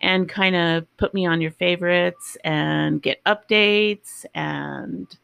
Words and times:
and 0.05 0.29
kind 0.29 0.55
of 0.55 0.87
put 0.99 1.15
me 1.15 1.25
on 1.25 1.41
your 1.41 1.51
favorites 1.53 2.37
and 2.45 3.01
get 3.01 3.25
updates 3.25 4.27
and, 4.35 5.17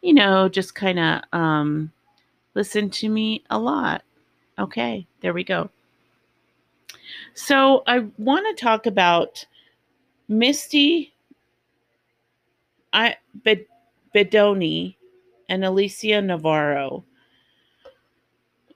you 0.00 0.14
know, 0.14 0.48
just 0.48 0.76
kind 0.76 1.00
of 1.00 1.22
um, 1.32 1.90
listen 2.54 2.88
to 2.88 3.08
me 3.08 3.42
a 3.50 3.58
lot. 3.58 4.04
Okay, 4.56 5.04
there 5.22 5.34
we 5.34 5.42
go. 5.42 5.68
So 7.34 7.82
I 7.88 8.06
want 8.16 8.46
to 8.56 8.62
talk 8.62 8.86
about 8.86 9.44
Misty 10.28 11.12
I, 12.92 13.16
Bedonie 14.14 14.94
and 15.48 15.64
Alicia 15.64 16.22
Navarro. 16.22 17.04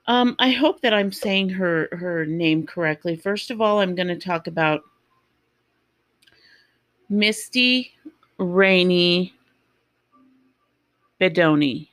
Um, 0.07 0.35
I 0.39 0.51
hope 0.51 0.81
that 0.81 0.93
I'm 0.93 1.13
saying 1.13 1.49
her 1.51 1.87
her 1.93 2.25
name 2.25 2.65
correctly. 2.65 3.15
First 3.15 3.49
of 3.49 3.61
all, 3.61 3.79
I'm 3.79 3.95
going 3.95 4.09
to 4.09 4.17
talk 4.17 4.47
about 4.47 4.81
Misty 7.09 7.93
Rainy 8.37 9.33
Bedonie. 11.19 11.89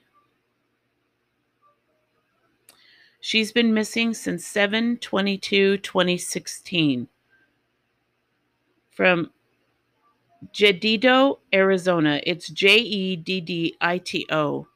She's 3.20 3.52
been 3.52 3.74
missing 3.74 4.14
since 4.14 4.46
7 4.46 4.96
22 4.98 5.76
2016 5.78 7.08
from 8.90 9.30
Jeddito, 10.52 11.38
Arizona. 11.52 12.20
It's 12.24 12.48
J 12.48 12.78
E 12.78 13.16
D 13.16 13.40
D 13.40 13.76
I 13.80 13.98
T 13.98 14.26
O. 14.30 14.66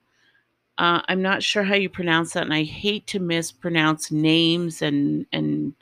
Uh, 0.77 1.01
I'm 1.09 1.23
not 1.23 1.43
sure 1.43 1.63
how 1.63 1.75
you 1.75 1.89
pronounce 1.89 2.33
that, 2.33 2.45
and 2.45 2.55
I 2.55 2.65
hate 2.65 3.07
to 3.09 3.19
mispronounce 3.19 4.11
names 4.11 4.83
and 4.83 5.27
and 5.33 5.75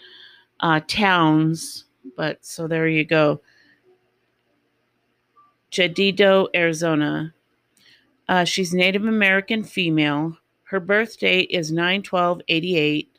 uh, 0.60 0.80
towns, 0.86 1.84
but 2.16 2.44
so 2.44 2.68
there 2.68 2.88
you 2.88 3.04
go. 3.04 3.40
Jeddito, 5.72 6.48
Arizona. 6.54 7.34
Uh, 8.28 8.44
she's 8.44 8.74
Native 8.74 9.06
American 9.06 9.64
female. 9.64 10.36
Her 10.64 10.78
birth 10.78 11.18
date 11.18 11.50
is 11.50 11.72
9 11.72 12.02
12 12.02 12.42
88, 12.46 13.10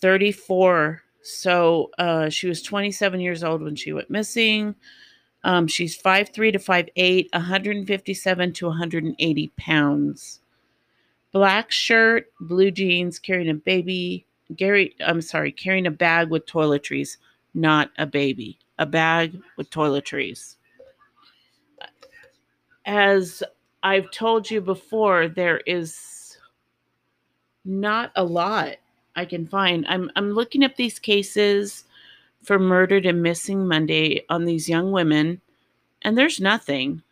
34. 0.00 1.02
So 1.22 1.90
uh, 1.98 2.30
she 2.30 2.48
was 2.48 2.62
27 2.62 3.20
years 3.20 3.44
old 3.44 3.62
when 3.62 3.76
she 3.76 3.92
went 3.92 4.10
missing. 4.10 4.74
Um, 5.44 5.66
she's 5.66 6.00
5'3 6.00 6.52
to 6.52 6.58
5'8, 6.58 7.28
157 7.32 8.52
to 8.54 8.66
180 8.66 9.52
pounds. 9.58 10.40
Black 11.32 11.70
shirt, 11.70 12.32
blue 12.40 12.70
jeans, 12.70 13.18
carrying 13.18 13.50
a 13.50 13.54
baby. 13.54 14.26
Gary, 14.56 14.96
I'm 15.06 15.20
sorry, 15.20 15.52
carrying 15.52 15.86
a 15.86 15.90
bag 15.90 16.30
with 16.30 16.46
toiletries, 16.46 17.18
not 17.54 17.90
a 17.98 18.06
baby. 18.06 18.58
A 18.78 18.86
bag 18.86 19.38
with 19.56 19.70
toiletries. 19.70 20.56
As 22.86 23.42
I've 23.82 24.10
told 24.10 24.50
you 24.50 24.60
before, 24.60 25.28
there 25.28 25.58
is 25.66 26.38
not 27.64 28.10
a 28.16 28.24
lot 28.24 28.76
I 29.16 29.24
can 29.24 29.46
find. 29.46 29.86
I'm 29.88 30.10
I'm 30.16 30.32
looking 30.32 30.64
up 30.64 30.76
these 30.76 30.98
cases 30.98 31.84
for 32.42 32.58
murdered 32.58 33.06
and 33.06 33.22
missing 33.22 33.66
Monday 33.66 34.24
on 34.30 34.44
these 34.44 34.68
young 34.68 34.92
women, 34.92 35.40
and 36.02 36.16
there's 36.16 36.40
nothing. 36.40 37.02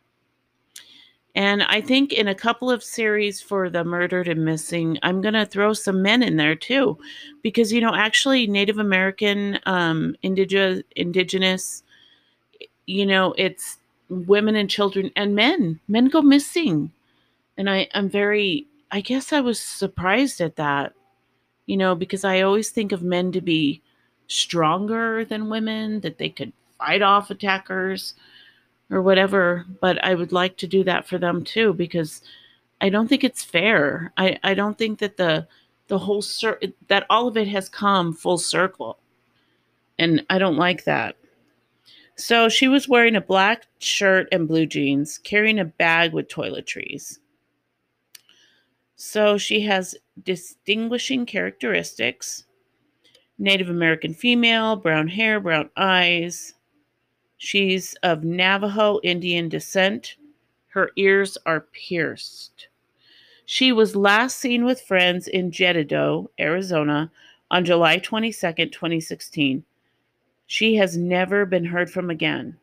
And 1.34 1.62
I 1.64 1.80
think 1.80 2.12
in 2.12 2.26
a 2.26 2.34
couple 2.34 2.68
of 2.68 2.82
series 2.82 3.40
for 3.40 3.70
the 3.70 3.84
murdered 3.84 4.26
and 4.26 4.44
missing, 4.44 4.98
I'm 5.04 5.20
going 5.20 5.34
to 5.34 5.46
throw 5.46 5.72
some 5.72 6.02
men 6.02 6.22
in 6.22 6.36
there 6.36 6.56
too. 6.56 6.98
Because, 7.42 7.72
you 7.72 7.80
know, 7.80 7.94
actually, 7.94 8.48
Native 8.48 8.78
American, 8.78 9.60
um, 9.64 10.16
indigenous, 10.22 10.82
indigenous, 10.96 11.84
you 12.86 13.06
know, 13.06 13.34
it's 13.38 13.78
women 14.08 14.56
and 14.56 14.70
children 14.70 15.10
and 15.16 15.34
men. 15.34 15.80
Men 15.88 16.08
go 16.08 16.22
missing. 16.22 16.90
And 17.56 17.68
I, 17.68 17.88
I'm 17.94 18.08
very, 18.08 18.66
I 18.90 19.00
guess 19.00 19.32
I 19.32 19.40
was 19.40 19.60
surprised 19.60 20.40
at 20.40 20.56
that, 20.56 20.92
you 21.66 21.76
know, 21.76 21.94
because 21.94 22.24
I 22.24 22.40
always 22.40 22.70
think 22.70 22.92
of 22.92 23.02
men 23.02 23.32
to 23.32 23.40
be 23.40 23.82
stronger 24.28 25.24
than 25.24 25.50
women, 25.50 26.00
that 26.00 26.18
they 26.18 26.28
could 26.28 26.52
fight 26.78 27.02
off 27.02 27.30
attackers 27.30 28.14
or 28.90 29.02
whatever. 29.02 29.66
But 29.80 30.02
I 30.04 30.14
would 30.14 30.32
like 30.32 30.56
to 30.58 30.66
do 30.66 30.84
that 30.84 31.06
for 31.06 31.18
them 31.18 31.44
too, 31.44 31.72
because 31.72 32.22
I 32.80 32.88
don't 32.88 33.08
think 33.08 33.24
it's 33.24 33.42
fair. 33.42 34.12
I, 34.16 34.38
I 34.44 34.54
don't 34.54 34.78
think 34.78 35.00
that 35.00 35.16
the 35.16 35.46
the 35.88 35.98
whole 35.98 36.20
cir- 36.20 36.60
that 36.88 37.06
all 37.08 37.28
of 37.28 37.36
it 37.36 37.48
has 37.48 37.68
come 37.68 38.12
full 38.12 38.38
circle. 38.38 38.98
And 39.98 40.24
I 40.30 40.38
don't 40.38 40.58
like 40.58 40.84
that. 40.84 41.16
So 42.18 42.48
she 42.48 42.66
was 42.66 42.88
wearing 42.88 43.14
a 43.14 43.20
black 43.20 43.66
shirt 43.78 44.26
and 44.32 44.48
blue 44.48 44.66
jeans, 44.66 45.18
carrying 45.18 45.60
a 45.60 45.64
bag 45.64 46.12
with 46.12 46.28
toiletries. 46.28 47.18
So 48.96 49.38
she 49.38 49.60
has 49.60 49.94
distinguishing 50.24 51.24
characteristics 51.26 52.44
Native 53.38 53.70
American 53.70 54.14
female, 54.14 54.74
brown 54.74 55.06
hair, 55.06 55.38
brown 55.38 55.70
eyes. 55.76 56.54
She's 57.36 57.94
of 58.02 58.24
Navajo 58.24 58.98
Indian 59.04 59.48
descent. 59.48 60.16
Her 60.66 60.90
ears 60.96 61.38
are 61.46 61.68
pierced. 61.72 62.66
She 63.44 63.70
was 63.70 63.94
last 63.94 64.38
seen 64.38 64.64
with 64.64 64.80
friends 64.80 65.28
in 65.28 65.52
Jeddito, 65.52 66.30
Arizona 66.40 67.12
on 67.52 67.64
July 67.64 67.98
22nd, 67.98 68.72
2016. 68.72 69.64
She 70.48 70.76
has 70.76 70.96
never 70.96 71.44
been 71.44 71.66
heard 71.66 71.90
from 71.90 72.08
again. 72.08 72.56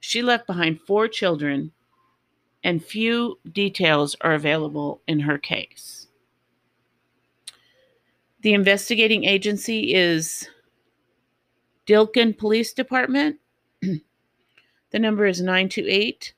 She 0.00 0.22
left 0.22 0.44
behind 0.44 0.80
four 0.80 1.06
children, 1.06 1.70
and 2.64 2.84
few 2.84 3.38
details 3.52 4.16
are 4.22 4.34
available 4.34 5.00
in 5.06 5.20
her 5.20 5.38
case. 5.38 6.08
The 8.42 8.54
investigating 8.54 9.22
agency 9.22 9.94
is 9.94 10.48
Dilkon 11.86 12.36
Police 12.36 12.72
Department. 12.72 13.36
the 13.80 14.98
number 14.98 15.26
is 15.26 15.40
928 15.40 16.34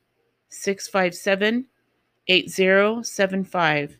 657 0.49 1.65
8075. 2.27 3.97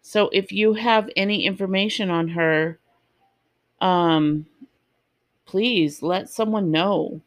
So 0.00 0.30
if 0.32 0.52
you 0.52 0.72
have 0.72 1.10
any 1.16 1.44
information 1.44 2.08
on 2.08 2.28
her, 2.28 2.78
um, 3.82 4.46
please 5.46 6.02
let 6.02 6.28
someone 6.28 6.70
know. 6.70 7.20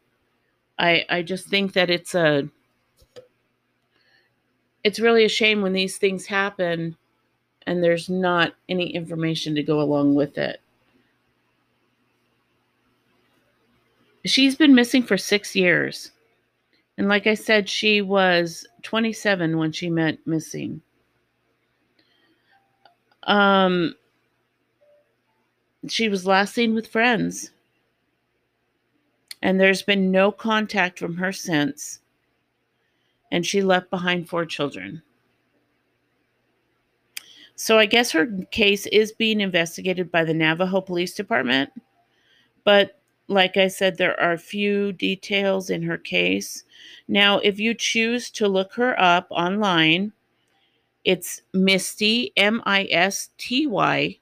I 0.78 1.04
I 1.08 1.22
just 1.22 1.48
think 1.48 1.72
that 1.72 1.90
it's 1.90 2.14
a 2.14 2.48
it's 4.84 5.00
really 5.00 5.24
a 5.24 5.28
shame 5.28 5.62
when 5.62 5.72
these 5.72 5.98
things 5.98 6.26
happen 6.26 6.96
and 7.66 7.82
there's 7.82 8.08
not 8.08 8.54
any 8.68 8.94
information 8.94 9.54
to 9.54 9.62
go 9.62 9.80
along 9.80 10.14
with 10.14 10.38
it. 10.38 10.60
She's 14.24 14.54
been 14.54 14.74
missing 14.74 15.02
for 15.02 15.18
6 15.18 15.56
years. 15.56 16.12
And 16.98 17.08
like 17.08 17.26
I 17.26 17.34
said, 17.34 17.68
she 17.68 18.02
was 18.02 18.66
27 18.82 19.56
when 19.56 19.72
she 19.72 19.90
went 19.90 20.26
missing. 20.26 20.82
Um, 23.22 23.94
she 25.88 26.08
was 26.08 26.26
last 26.26 26.54
seen 26.54 26.74
with 26.74 26.86
friends. 26.86 27.50
And 29.42 29.58
there's 29.58 29.82
been 29.82 30.10
no 30.10 30.30
contact 30.30 30.98
from 30.98 31.16
her 31.16 31.32
since. 31.32 32.00
And 33.32 33.46
she 33.46 33.62
left 33.62 33.90
behind 33.90 34.28
four 34.28 34.44
children. 34.44 35.02
So 37.54 37.78
I 37.78 37.86
guess 37.86 38.10
her 38.12 38.26
case 38.50 38.86
is 38.86 39.12
being 39.12 39.40
investigated 39.40 40.10
by 40.10 40.24
the 40.24 40.34
Navajo 40.34 40.80
Police 40.80 41.14
Department. 41.14 41.70
But 42.64 43.00
like 43.28 43.56
I 43.56 43.68
said, 43.68 43.96
there 43.96 44.18
are 44.18 44.36
few 44.36 44.92
details 44.92 45.70
in 45.70 45.82
her 45.82 45.98
case. 45.98 46.64
Now, 47.06 47.38
if 47.38 47.60
you 47.60 47.74
choose 47.74 48.30
to 48.32 48.48
look 48.48 48.72
her 48.74 48.98
up 49.00 49.26
online, 49.30 50.12
it's 51.04 51.42
Misty, 51.54 52.32
M 52.36 52.62
I 52.66 52.88
S 52.90 53.30
T 53.38 53.66
Y. 53.66 54.18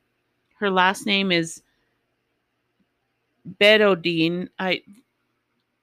Her 0.59 0.71
last 0.71 1.07
name 1.07 1.33
is 1.33 1.63
Bedodine. 3.61 4.49
I 4.59 4.83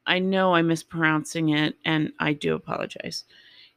I 0.08 0.20
know 0.20 0.54
I'm 0.54 0.68
mispronouncing 0.68 1.50
it 1.50 1.76
and 1.86 2.12
I 2.20 2.34
do 2.34 2.56
apologize. 2.56 3.26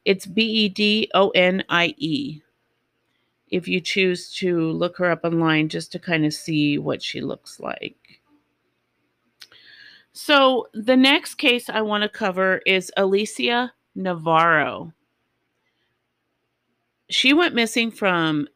It's 0.04 0.26
B 0.26 0.42
E 0.42 0.68
D 0.68 1.10
O 1.14 1.30
N 1.30 1.64
I 1.68 1.94
E. 1.98 2.40
If 3.48 3.66
you 3.66 3.80
choose 3.80 4.32
to 4.36 4.70
look 4.72 4.98
her 4.98 5.10
up 5.10 5.24
online 5.24 5.68
just 5.68 5.90
to 5.92 5.98
kind 5.98 6.26
of 6.26 6.34
see 6.34 6.78
what 6.78 7.02
she 7.02 7.20
looks 7.20 7.58
like. 7.60 8.20
So, 10.12 10.66
the 10.74 10.96
next 10.96 11.36
case 11.36 11.70
I 11.70 11.80
want 11.80 12.02
to 12.02 12.08
cover 12.08 12.60
is 12.66 12.90
Alicia 12.96 13.72
Navarro. 13.94 14.92
She 17.08 17.32
went 17.32 17.54
missing 17.54 17.90
from 17.90 18.48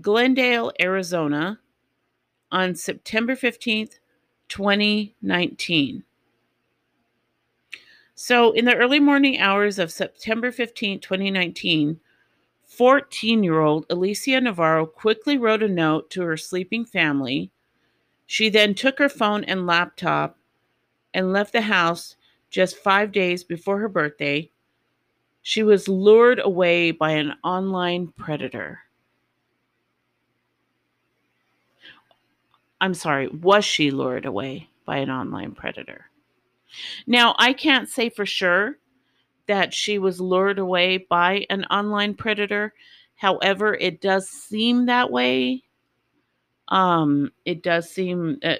Glendale, 0.00 0.72
Arizona 0.80 1.58
on 2.50 2.74
September 2.74 3.34
15th, 3.34 3.98
2019. 4.48 6.04
So, 8.20 8.50
in 8.50 8.64
the 8.64 8.74
early 8.74 8.98
morning 8.98 9.38
hours 9.38 9.78
of 9.78 9.92
September 9.92 10.50
15, 10.50 10.98
2019, 10.98 12.00
14 12.64 13.44
year 13.44 13.60
old 13.60 13.86
Alicia 13.88 14.40
Navarro 14.40 14.86
quickly 14.86 15.38
wrote 15.38 15.62
a 15.62 15.68
note 15.68 16.10
to 16.10 16.22
her 16.22 16.36
sleeping 16.36 16.84
family. 16.84 17.52
She 18.26 18.48
then 18.48 18.74
took 18.74 18.98
her 18.98 19.08
phone 19.08 19.44
and 19.44 19.68
laptop 19.68 20.36
and 21.14 21.32
left 21.32 21.52
the 21.52 21.60
house 21.60 22.16
just 22.50 22.76
five 22.76 23.12
days 23.12 23.44
before 23.44 23.78
her 23.78 23.88
birthday. 23.88 24.50
She 25.40 25.62
was 25.62 25.86
lured 25.86 26.40
away 26.40 26.90
by 26.90 27.12
an 27.12 27.34
online 27.44 28.08
predator. 28.08 28.80
I'm 32.80 32.94
sorry, 32.94 33.28
was 33.28 33.64
she 33.64 33.92
lured 33.92 34.26
away 34.26 34.70
by 34.84 34.96
an 34.96 35.08
online 35.08 35.52
predator? 35.52 36.07
Now, 37.06 37.34
I 37.38 37.52
can't 37.52 37.88
say 37.88 38.10
for 38.10 38.26
sure 38.26 38.78
that 39.46 39.72
she 39.72 39.98
was 39.98 40.20
lured 40.20 40.58
away 40.58 40.98
by 40.98 41.46
an 41.50 41.64
online 41.66 42.14
predator. 42.14 42.74
However, 43.16 43.74
it 43.74 44.00
does 44.00 44.28
seem 44.28 44.86
that 44.86 45.10
way. 45.10 45.64
Um, 46.68 47.32
it 47.46 47.62
does 47.62 47.90
seem 47.90 48.38
uh, 48.44 48.56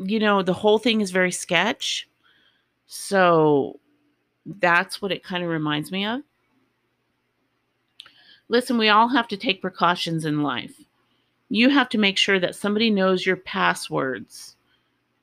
you 0.00 0.18
know, 0.18 0.42
the 0.42 0.52
whole 0.54 0.78
thing 0.78 1.00
is 1.00 1.10
very 1.10 1.32
sketch. 1.32 2.08
So 2.86 3.78
that's 4.46 5.02
what 5.02 5.12
it 5.12 5.22
kind 5.22 5.44
of 5.44 5.50
reminds 5.50 5.92
me 5.92 6.06
of. 6.06 6.22
Listen, 8.48 8.78
we 8.78 8.88
all 8.88 9.08
have 9.08 9.28
to 9.28 9.36
take 9.36 9.60
precautions 9.60 10.24
in 10.24 10.42
life. 10.42 10.74
You 11.50 11.68
have 11.68 11.88
to 11.90 11.98
make 11.98 12.16
sure 12.16 12.40
that 12.40 12.54
somebody 12.54 12.90
knows 12.90 13.26
your 13.26 13.36
passwords 13.36 14.56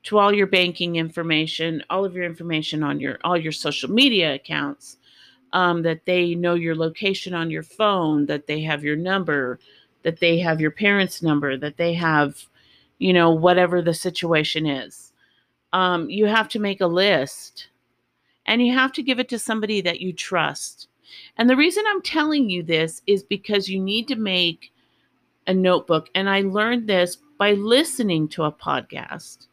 to 0.08 0.18
all 0.18 0.34
your 0.34 0.46
banking 0.46 0.96
information, 0.96 1.82
all 1.88 2.04
of 2.04 2.14
your 2.14 2.24
information 2.24 2.82
on 2.82 3.00
your 3.00 3.18
all 3.24 3.36
your 3.36 3.52
social 3.52 3.90
media 3.90 4.34
accounts, 4.34 4.98
um, 5.52 5.82
that 5.82 6.04
they 6.04 6.34
know 6.34 6.54
your 6.54 6.76
location 6.76 7.32
on 7.32 7.50
your 7.50 7.62
phone, 7.62 8.26
that 8.26 8.46
they 8.46 8.60
have 8.60 8.84
your 8.84 8.96
number, 8.96 9.58
that 10.02 10.20
they 10.20 10.38
have 10.38 10.60
your 10.60 10.70
parents' 10.70 11.22
number, 11.22 11.56
that 11.56 11.76
they 11.78 11.94
have 11.94 12.46
you 12.98 13.12
know, 13.12 13.30
whatever 13.30 13.80
the 13.80 13.94
situation 13.94 14.66
is. 14.66 15.12
Um, 15.72 16.10
you 16.10 16.26
have 16.26 16.48
to 16.50 16.58
make 16.58 16.80
a 16.80 16.86
list 16.86 17.68
and 18.46 18.64
you 18.64 18.72
have 18.74 18.92
to 18.92 19.02
give 19.02 19.18
it 19.18 19.28
to 19.30 19.38
somebody 19.38 19.80
that 19.82 20.00
you 20.00 20.12
trust. 20.12 20.88
And 21.36 21.48
the 21.48 21.56
reason 21.56 21.84
I'm 21.86 22.02
telling 22.02 22.50
you 22.50 22.62
this 22.62 23.02
is 23.06 23.22
because 23.22 23.68
you 23.68 23.80
need 23.80 24.08
to 24.08 24.16
make 24.16 24.72
a 25.46 25.54
notebook. 25.54 26.08
And 26.14 26.28
I 26.28 26.40
learned 26.42 26.88
this 26.88 27.18
by 27.38 27.52
listening 27.52 28.28
to 28.28 28.44
a 28.44 28.52
podcast, 28.52 29.46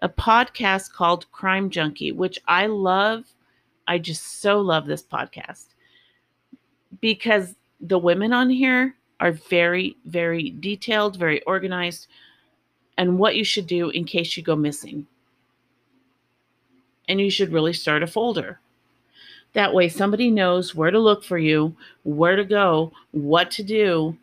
a 0.00 0.08
podcast 0.08 0.92
called 0.92 1.30
Crime 1.32 1.70
Junkie, 1.70 2.12
which 2.12 2.38
I 2.46 2.66
love. 2.66 3.24
I 3.86 3.98
just 3.98 4.40
so 4.40 4.60
love 4.60 4.86
this 4.86 5.02
podcast 5.02 5.66
because 7.00 7.54
the 7.80 7.98
women 7.98 8.32
on 8.32 8.50
here 8.50 8.94
are 9.20 9.32
very, 9.32 9.96
very 10.04 10.50
detailed, 10.60 11.16
very 11.16 11.42
organized 11.42 12.06
and 12.96 13.18
what 13.18 13.36
you 13.36 13.44
should 13.44 13.66
do 13.66 13.90
in 13.90 14.04
case 14.04 14.36
you 14.36 14.42
go 14.42 14.56
missing. 14.56 15.06
And 17.08 17.20
you 17.20 17.30
should 17.30 17.52
really 17.52 17.72
start 17.72 18.02
a 18.02 18.06
folder. 18.06 18.60
That 19.54 19.72
way, 19.72 19.88
somebody 19.88 20.30
knows 20.30 20.74
where 20.74 20.90
to 20.90 20.98
look 20.98 21.24
for 21.24 21.38
you, 21.38 21.74
where 22.02 22.36
to 22.36 22.44
go, 22.44 22.92
what 23.12 23.50
to 23.52 23.62
do 23.62 24.16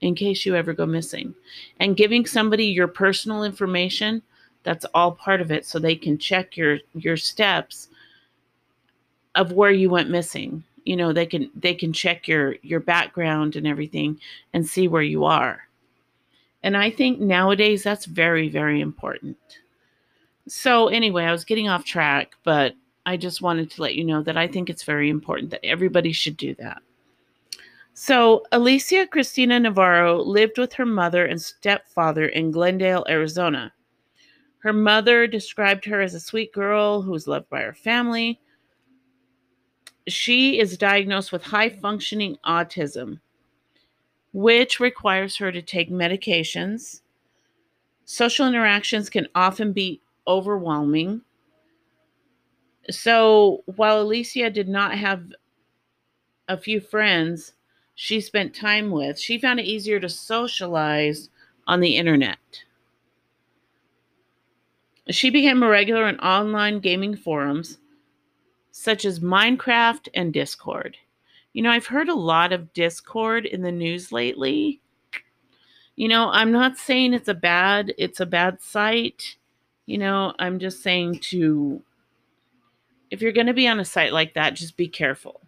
in 0.00 0.14
case 0.14 0.46
you 0.46 0.56
ever 0.56 0.72
go 0.72 0.86
missing. 0.86 1.34
And 1.78 1.96
giving 1.96 2.24
somebody 2.24 2.66
your 2.66 2.88
personal 2.88 3.44
information, 3.44 4.22
that's 4.62 4.86
all 4.94 5.12
part 5.12 5.40
of 5.40 5.50
it 5.50 5.66
so 5.66 5.78
they 5.78 5.96
can 5.96 6.18
check 6.18 6.56
your 6.56 6.78
your 6.94 7.16
steps 7.16 7.88
of 9.34 9.52
where 9.52 9.70
you 9.70 9.90
went 9.90 10.10
missing. 10.10 10.62
You 10.84 10.96
know, 10.96 11.12
they 11.12 11.26
can 11.26 11.50
they 11.54 11.74
can 11.74 11.92
check 11.92 12.28
your 12.28 12.56
your 12.62 12.80
background 12.80 13.56
and 13.56 13.66
everything 13.66 14.20
and 14.52 14.66
see 14.66 14.88
where 14.88 15.02
you 15.02 15.24
are. 15.24 15.68
And 16.62 16.76
I 16.76 16.90
think 16.90 17.20
nowadays 17.20 17.82
that's 17.82 18.06
very, 18.06 18.48
very 18.48 18.80
important. 18.80 19.36
So, 20.48 20.88
anyway, 20.88 21.24
I 21.24 21.32
was 21.32 21.44
getting 21.44 21.68
off 21.68 21.84
track, 21.84 22.34
but 22.44 22.74
I 23.06 23.16
just 23.16 23.42
wanted 23.42 23.70
to 23.72 23.82
let 23.82 23.94
you 23.94 24.04
know 24.04 24.22
that 24.22 24.36
I 24.36 24.46
think 24.46 24.70
it's 24.70 24.84
very 24.84 25.08
important 25.08 25.50
that 25.50 25.64
everybody 25.64 26.12
should 26.12 26.36
do 26.36 26.54
that. 26.56 26.82
So, 27.94 28.44
Alicia 28.52 29.06
Cristina 29.06 29.60
Navarro 29.60 30.22
lived 30.22 30.58
with 30.58 30.72
her 30.74 30.86
mother 30.86 31.26
and 31.26 31.40
stepfather 31.40 32.26
in 32.26 32.50
Glendale, 32.50 33.04
Arizona. 33.08 33.72
Her 34.62 34.72
mother 34.72 35.26
described 35.26 35.84
her 35.86 36.00
as 36.00 36.14
a 36.14 36.20
sweet 36.20 36.52
girl 36.52 37.02
who 37.02 37.10
was 37.10 37.26
loved 37.26 37.48
by 37.48 37.62
her 37.62 37.74
family. 37.74 38.40
She 40.08 40.58
is 40.58 40.78
diagnosed 40.78 41.32
with 41.32 41.42
high 41.42 41.68
functioning 41.68 42.36
autism 42.44 43.20
which 44.32 44.80
requires 44.80 45.36
her 45.36 45.52
to 45.52 45.62
take 45.62 45.90
medications. 45.90 47.02
Social 48.04 48.46
interactions 48.46 49.10
can 49.10 49.28
often 49.34 49.72
be 49.72 50.00
overwhelming. 50.26 51.22
So 52.90 53.62
while 53.66 54.00
Alicia 54.00 54.50
did 54.50 54.68
not 54.68 54.96
have 54.96 55.24
a 56.48 56.56
few 56.56 56.80
friends 56.80 57.52
she 57.94 58.20
spent 58.20 58.54
time 58.54 58.90
with, 58.90 59.18
she 59.18 59.38
found 59.38 59.60
it 59.60 59.66
easier 59.66 60.00
to 60.00 60.08
socialize 60.08 61.28
on 61.66 61.80
the 61.80 61.96
internet. 61.96 62.38
She 65.10 65.30
became 65.30 65.62
a 65.62 65.68
regular 65.68 66.08
in 66.08 66.18
online 66.20 66.80
gaming 66.80 67.16
forums 67.16 67.78
such 68.70 69.04
as 69.04 69.20
Minecraft 69.20 70.08
and 70.14 70.32
Discord. 70.32 70.96
You 71.52 71.62
know, 71.62 71.70
I've 71.70 71.86
heard 71.86 72.08
a 72.08 72.14
lot 72.14 72.52
of 72.52 72.72
Discord 72.72 73.44
in 73.44 73.62
the 73.62 73.72
news 73.72 74.10
lately. 74.10 74.80
You 75.94 76.08
know, 76.08 76.30
I'm 76.30 76.50
not 76.50 76.78
saying 76.78 77.12
it's 77.12 77.28
a 77.28 77.34
bad 77.34 77.92
it's 77.98 78.20
a 78.20 78.26
bad 78.26 78.62
site. 78.62 79.36
You 79.86 79.98
know, 79.98 80.34
I'm 80.38 80.58
just 80.58 80.82
saying 80.82 81.18
to 81.30 81.82
if 83.10 83.20
you're 83.20 83.32
going 83.32 83.46
to 83.46 83.52
be 83.52 83.68
on 83.68 83.78
a 83.78 83.84
site 83.84 84.12
like 84.12 84.34
that, 84.34 84.54
just 84.54 84.76
be 84.76 84.88
careful. 84.88 85.42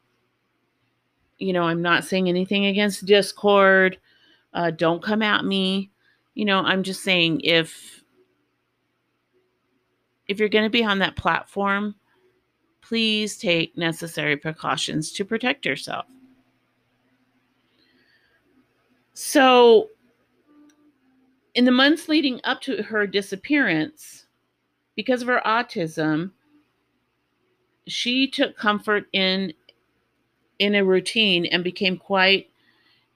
You 1.38 1.54
know, 1.54 1.62
I'm 1.62 1.80
not 1.80 2.04
saying 2.04 2.28
anything 2.28 2.66
against 2.66 3.06
Discord. 3.06 3.98
Uh, 4.52 4.70
don't 4.70 5.02
come 5.02 5.22
at 5.22 5.44
me. 5.44 5.90
You 6.34 6.44
know, 6.44 6.58
I'm 6.60 6.82
just 6.82 7.02
saying 7.02 7.40
if 7.42 8.03
if 10.28 10.38
you're 10.38 10.48
going 10.48 10.64
to 10.64 10.70
be 10.70 10.84
on 10.84 10.98
that 11.00 11.16
platform, 11.16 11.94
please 12.80 13.36
take 13.36 13.76
necessary 13.76 14.36
precautions 14.36 15.12
to 15.12 15.24
protect 15.24 15.66
yourself. 15.66 16.06
So, 19.14 19.90
in 21.54 21.64
the 21.64 21.70
months 21.70 22.08
leading 22.08 22.40
up 22.44 22.60
to 22.62 22.82
her 22.82 23.06
disappearance, 23.06 24.26
because 24.96 25.22
of 25.22 25.28
her 25.28 25.42
autism, 25.46 26.32
she 27.86 28.26
took 28.28 28.56
comfort 28.56 29.06
in 29.12 29.52
in 30.58 30.74
a 30.74 30.84
routine 30.84 31.46
and 31.46 31.64
became 31.64 31.96
quite 31.96 32.48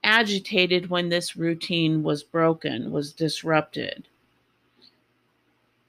agitated 0.03 0.91
when 0.91 1.09
this 1.09 1.37
routine 1.37 2.03
was 2.03 2.23
broken, 2.23 2.91
was 2.91 3.12
disrupted. 3.12 4.09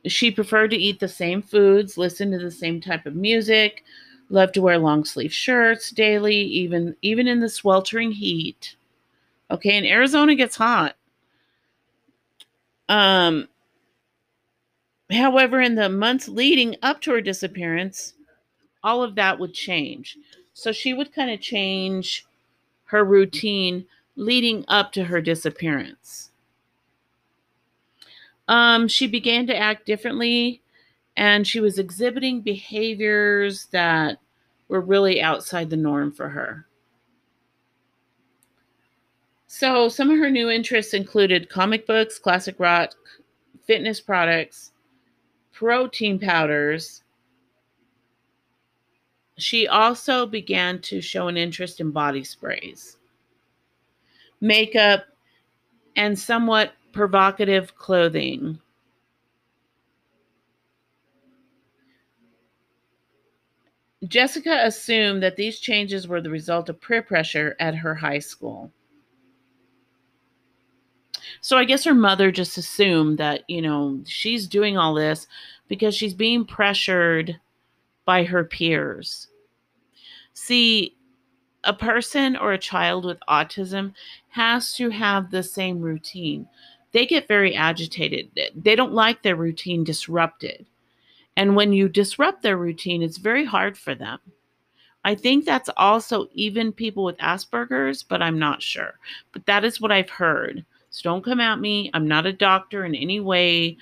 She 0.06 0.32
preferred 0.32 0.72
to 0.72 0.78
eat 0.78 1.00
the 1.00 1.08
same 1.08 1.42
foods, 1.42 1.98
listen 1.98 2.32
to 2.32 2.40
the 2.40 2.52
same 2.52 2.80
type 2.80 3.06
of 3.06 3.16
music, 3.16 3.84
loved 4.30 4.54
to 4.54 4.62
wear 4.62 4.78
long 4.78 5.04
sleeve 5.04 5.34
shirts 5.34 5.92
daily, 5.92 6.36
even 6.36 6.96
even 7.02 7.28
in 7.28 7.40
the 7.40 7.50
sweltering 7.50 8.12
heat. 8.12 8.76
Okay, 9.52 9.78
and 9.78 9.86
Arizona 9.86 10.36
gets 10.36 10.56
hot. 10.56 10.96
Um 12.88 13.48
however, 15.12 15.60
in 15.62 15.76
the 15.76 15.90
months 15.90 16.28
leading 16.30 16.76
up 16.82 17.02
to 17.02 17.12
her 17.12 17.22
disappearance, 17.22 18.14
all 18.84 19.04
of 19.04 19.16
that 19.16 19.40
would 19.40 19.54
change. 19.54 20.18
So 20.54 20.72
she 20.72 20.94
would 20.94 21.14
kind 21.14 21.32
of 21.32 21.42
change 21.42 22.26
her 22.86 23.04
routine 23.04 23.86
leading 24.16 24.66
up 24.68 24.92
to 24.94 25.04
her 25.06 25.22
disappearance. 25.22 26.29
Um, 28.50 28.88
she 28.88 29.06
began 29.06 29.46
to 29.48 29.56
act 29.56 29.86
differently 29.86 30.64
and 31.16 31.46
she 31.46 31.60
was 31.60 31.78
exhibiting 31.78 32.42
behaviors 32.42 33.68
that 33.68 34.18
were 34.68 34.82
really 34.82 35.22
outside 35.22 35.70
the 35.70 35.78
norm 35.78 36.12
for 36.12 36.30
her. 36.30 36.66
So, 39.46 39.88
some 39.88 40.10
of 40.10 40.18
her 40.18 40.32
new 40.32 40.50
interests 40.50 40.96
included 40.96 41.50
comic 41.50 41.86
books, 41.86 42.18
classic 42.18 42.56
rock, 42.60 42.94
fitness 43.68 44.02
products, 44.02 44.72
protein 45.52 46.18
powders. 46.18 47.04
She 49.38 49.68
also 49.68 50.26
began 50.26 50.82
to 50.82 51.02
show 51.02 51.28
an 51.28 51.38
interest 51.38 51.80
in 51.80 51.92
body 51.92 52.24
sprays, 52.24 52.98
makeup, 54.42 55.06
and 55.96 56.18
somewhat 56.18 56.74
provocative 56.92 57.76
clothing. 57.76 58.60
Jessica 64.08 64.62
assumed 64.64 65.22
that 65.22 65.36
these 65.36 65.60
changes 65.60 66.08
were 66.08 66.22
the 66.22 66.30
result 66.30 66.70
of 66.70 66.80
peer 66.80 67.02
pressure 67.02 67.56
at 67.60 67.76
her 67.76 67.96
high 67.96 68.20
school. 68.20 68.72
So 71.42 71.58
I 71.58 71.66
guess 71.66 71.84
her 71.84 71.94
mother 71.94 72.32
just 72.32 72.58
assumed 72.58 73.18
that, 73.18 73.44
you 73.48 73.62
know, 73.62 74.02
she's 74.06 74.48
doing 74.48 74.78
all 74.78 74.94
this 74.94 75.28
because 75.68 75.96
she's 75.96 76.14
being 76.14 76.46
pressured 76.46 77.40
by 78.06 78.24
her 78.24 78.44
peers. 78.44 79.28
See, 80.34 80.96
a 81.64 81.74
person 81.74 82.38
or 82.38 82.54
a 82.54 82.58
child 82.58 83.06
with 83.06 83.20
autism 83.28 83.94
has 84.30 84.74
to 84.76 84.90
have 84.90 85.30
the 85.30 85.44
same 85.44 85.82
routine. 85.82 86.48
They 86.92 87.06
get 87.06 87.28
very 87.28 87.56
agitated. 87.56 88.32
They 88.56 88.76
don't 88.76 88.94
like 88.94 89.22
their 89.22 89.36
routine 89.36 89.84
disrupted. 89.84 90.66
And 91.38 91.56
when 91.56 91.72
you 91.72 91.88
disrupt 91.88 92.42
their 92.42 92.58
routine, 92.58 93.02
it's 93.04 93.18
very 93.18 93.46
hard 93.46 93.78
for 93.78 93.96
them. 93.96 94.20
I 95.06 95.16
think 95.16 95.46
that's 95.46 95.70
also 95.78 96.28
even 96.34 96.74
people 96.74 97.04
with 97.04 97.18
Asperger's, 97.18 98.04
but 98.04 98.22
I'm 98.22 98.38
not 98.38 98.62
sure. 98.62 98.96
But 99.32 99.46
that 99.46 99.64
is 99.64 99.80
what 99.80 99.92
I've 99.92 100.10
heard. 100.10 100.66
So 100.90 101.04
don't 101.04 101.24
come 101.24 101.40
at 101.40 101.60
me. 101.60 101.90
I'm 101.94 102.08
not 102.08 102.26
a 102.26 102.34
doctor 102.34 102.84
in 102.84 102.96
any 102.96 103.20
way. 103.20 103.78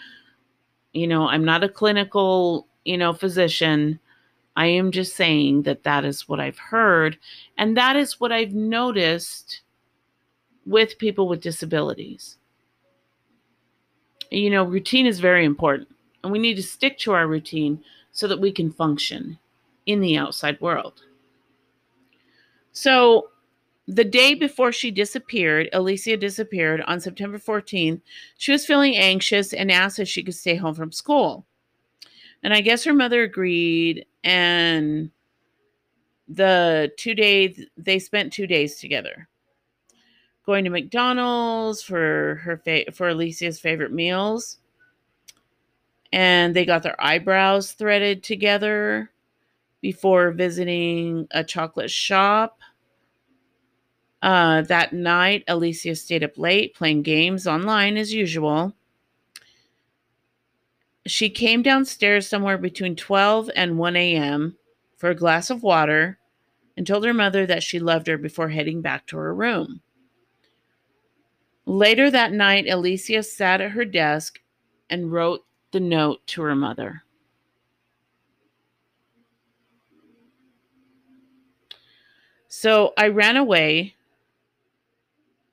You 0.93 1.07
know, 1.07 1.27
I'm 1.27 1.45
not 1.45 1.63
a 1.63 1.69
clinical, 1.69 2.67
you 2.85 2.97
know, 2.97 3.13
physician. 3.13 3.99
I 4.55 4.67
am 4.67 4.91
just 4.91 5.15
saying 5.15 5.63
that 5.63 5.83
that 5.83 6.05
is 6.05 6.27
what 6.27 6.39
I've 6.39 6.59
heard. 6.59 7.17
And 7.57 7.77
that 7.77 7.95
is 7.95 8.19
what 8.19 8.31
I've 8.31 8.53
noticed 8.53 9.61
with 10.65 10.97
people 10.97 11.27
with 11.27 11.41
disabilities. 11.41 12.36
You 14.31 14.49
know, 14.49 14.63
routine 14.63 15.05
is 15.05 15.19
very 15.19 15.45
important. 15.45 15.89
And 16.23 16.31
we 16.31 16.39
need 16.39 16.55
to 16.55 16.63
stick 16.63 16.97
to 16.99 17.13
our 17.13 17.27
routine 17.27 17.83
so 18.11 18.27
that 18.27 18.39
we 18.39 18.51
can 18.51 18.71
function 18.71 19.37
in 19.85 20.01
the 20.01 20.17
outside 20.17 20.59
world. 20.59 21.01
So, 22.71 23.29
the 23.87 24.03
day 24.03 24.33
before 24.33 24.73
she 24.73 24.91
disappeared, 24.91 25.69
Alicia 25.71 26.17
disappeared 26.17 26.81
on 26.81 26.99
September 26.99 27.39
14th, 27.39 28.01
she 28.37 28.51
was 28.51 28.65
feeling 28.65 28.97
anxious 28.97 29.53
and 29.53 29.71
asked 29.71 29.99
if 29.99 30.09
she 30.09 30.23
could 30.23 30.35
stay 30.35 30.55
home 30.55 30.75
from 30.75 30.91
school. 30.91 31.45
And 32.43 32.53
I 32.53 32.59
guess 32.59 32.83
her 32.83 32.93
mother 32.93 33.23
agreed. 33.23 34.05
And 34.25 35.09
the 36.27 36.91
two 36.97 37.15
days, 37.15 37.65
they 37.77 37.97
spent 37.97 38.33
two 38.33 38.45
days 38.45 38.77
together 38.77 39.29
going 40.47 40.63
to 40.63 40.71
McDonald's 40.71 41.83
for 41.83 42.41
her 42.43 42.57
fa- 42.57 42.91
for 42.93 43.09
Alicia's 43.09 43.59
favorite 43.59 43.93
meals. 43.93 44.57
And 46.11 46.55
they 46.55 46.65
got 46.65 46.81
their 46.81 46.99
eyebrows 47.03 47.73
threaded 47.73 48.23
together 48.23 49.11
before 49.81 50.31
visiting 50.31 51.27
a 51.29 51.43
chocolate 51.43 51.91
shop 51.91 52.59
uh, 54.21 54.61
that 54.63 54.93
night, 54.93 55.43
Alicia 55.47 55.95
stayed 55.95 56.23
up 56.23 56.37
late 56.37 56.75
playing 56.75 57.03
games 57.03 57.45
online 57.45 57.97
as 57.97 58.13
usual. 58.13 58.73
She 61.05 61.29
came 61.29 61.61
downstairs 61.61 62.27
somewhere 62.27 62.57
between 62.57 62.95
12 62.95 63.49
and 63.55 63.77
1 63.77 63.95
a.m. 63.95 64.57
for 64.97 65.09
a 65.09 65.15
glass 65.15 65.49
of 65.49 65.63
water 65.63 66.17
and 66.75 66.85
told 66.85 67.05
her 67.05 67.13
mother 67.13 67.45
that 67.45 67.63
she 67.63 67.79
loved 67.79 68.07
her 68.07 68.17
before 68.17 68.49
heading 68.49 68.81
back 68.81 69.05
to 69.07 69.17
her 69.17 69.33
room. 69.33 69.81
Later 71.67 72.09
that 72.09 72.33
night, 72.33 72.67
Alicia 72.69 73.23
sat 73.23 73.61
at 73.61 73.71
her 73.71 73.85
desk 73.85 74.39
and 74.89 75.11
wrote 75.11 75.45
the 75.73 75.81
note 75.81 76.25
to 76.27 76.41
her 76.43 76.55
mother. 76.55 77.03
So 82.49 82.93
I 82.97 83.09
ran 83.09 83.37
away 83.37 83.95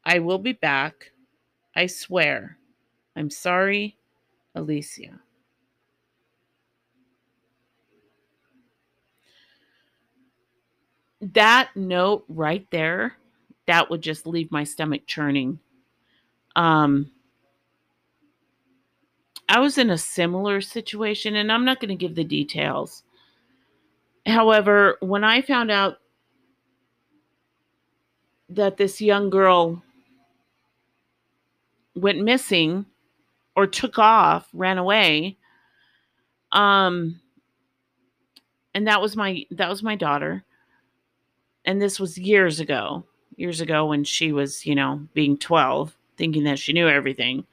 I 0.05 0.19
will 0.19 0.39
be 0.39 0.53
back. 0.53 1.13
I 1.75 1.87
swear. 1.87 2.59
I'm 3.17 3.31
sorry, 3.31 3.97
Alicia. 4.55 5.21
That 11.21 11.71
note 11.75 12.25
right 12.29 12.67
there, 12.71 13.17
that 13.67 13.89
would 13.91 14.03
just 14.03 14.27
leave 14.27 14.53
my 14.53 14.65
stomach 14.65 15.03
churning. 15.07 15.61
Um, 16.57 17.11
I 19.49 19.61
was 19.61 19.79
in 19.79 19.91
a 19.91 19.99
similar 19.99 20.61
situation, 20.61 21.37
and 21.37 21.53
I'm 21.53 21.65
not 21.65 21.81
going 21.81 21.91
to 21.91 21.95
give 21.95 22.15
the 22.15 22.25
details. 22.25 23.03
However, 24.27 24.97
when 25.01 25.23
I 25.25 25.43
found 25.43 25.71
out 25.71 25.99
that 28.49 28.77
this 28.77 29.01
young 29.01 29.31
girl 29.31 29.83
went 31.95 32.23
missing 32.23 32.87
or 33.57 33.67
took 33.67 33.99
off, 33.99 34.49
ran 34.53 34.79
away. 34.79 35.37
Um 36.53 37.21
and 38.75 38.87
that 38.87 39.01
was 39.01 39.17
my 39.17 39.45
that 39.51 39.69
was 39.69 39.83
my 39.83 39.97
daughter. 39.97 40.45
And 41.65 41.81
this 41.81 41.99
was 41.99 42.19
years 42.19 42.61
ago. 42.61 43.05
Years 43.37 43.61
ago 43.61 43.87
when 43.87 44.05
she 44.05 44.33
was, 44.33 44.65
you 44.65 44.75
know, 44.75 45.09
being 45.13 45.37
12, 45.37 45.97
thinking 46.17 46.45
that 46.45 46.59
she 46.59 46.73
knew 46.73 46.89
everything. 46.89 47.45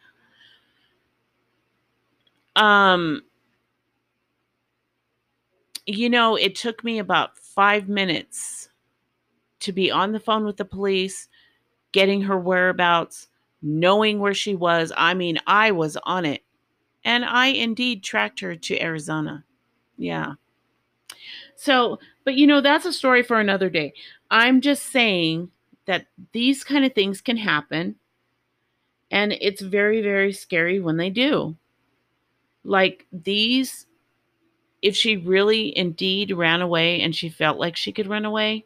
Um 2.55 3.23
you 5.85 6.09
know, 6.09 6.35
it 6.35 6.55
took 6.55 6.83
me 6.83 6.99
about 6.99 7.37
5 7.37 7.89
minutes 7.89 8.69
to 9.61 9.71
be 9.71 9.91
on 9.91 10.11
the 10.11 10.19
phone 10.19 10.45
with 10.45 10.57
the 10.57 10.65
police, 10.65 11.27
getting 11.91 12.21
her 12.21 12.37
whereabouts, 12.37 13.27
knowing 13.61 14.19
where 14.19 14.33
she 14.33 14.55
was. 14.55 14.91
I 14.95 15.13
mean, 15.13 15.37
I 15.47 15.71
was 15.71 15.97
on 16.03 16.25
it. 16.25 16.43
And 17.03 17.25
I 17.25 17.47
indeed 17.47 18.03
tracked 18.03 18.39
her 18.41 18.55
to 18.55 18.81
Arizona. 18.81 19.43
Yeah. 19.97 20.33
So, 21.55 21.99
but 22.23 22.35
you 22.35 22.47
know, 22.47 22.61
that's 22.61 22.85
a 22.85 22.93
story 22.93 23.23
for 23.23 23.39
another 23.39 23.69
day. 23.69 23.93
I'm 24.29 24.61
just 24.61 24.83
saying 24.83 25.49
that 25.85 26.07
these 26.31 26.63
kind 26.63 26.85
of 26.85 26.93
things 26.93 27.21
can 27.21 27.37
happen. 27.37 27.95
And 29.11 29.33
it's 29.33 29.61
very, 29.61 30.01
very 30.01 30.31
scary 30.33 30.79
when 30.79 30.97
they 30.97 31.09
do. 31.09 31.55
Like 32.63 33.05
these 33.11 33.85
if 34.81 34.95
she 34.95 35.17
really 35.17 35.77
indeed 35.77 36.31
ran 36.31 36.61
away 36.61 37.01
and 37.01 37.15
she 37.15 37.29
felt 37.29 37.59
like 37.59 37.75
she 37.75 37.91
could 37.91 38.07
run 38.07 38.25
away, 38.25 38.65